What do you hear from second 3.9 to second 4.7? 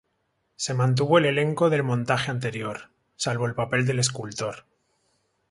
escultor.